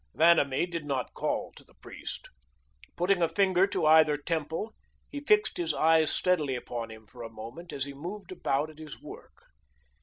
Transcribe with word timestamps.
Vanamee 0.15 0.65
did 0.65 0.83
not 0.83 1.13
call 1.13 1.51
to 1.55 1.63
the 1.63 1.75
priest. 1.75 2.31
Putting 2.95 3.21
a 3.21 3.29
finger 3.29 3.67
to 3.67 3.85
either 3.85 4.17
temple, 4.17 4.73
he 5.11 5.19
fixed 5.19 5.57
his 5.57 5.75
eyes 5.75 6.09
steadily 6.09 6.55
upon 6.55 6.89
him 6.89 7.05
for 7.05 7.21
a 7.21 7.29
moment 7.29 7.71
as 7.71 7.85
he 7.85 7.93
moved 7.93 8.31
about 8.31 8.71
at 8.71 8.79
his 8.79 8.99
work. 8.99 9.43